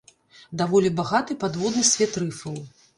[0.61, 2.63] Даволі багаты падводны свет рыфаў.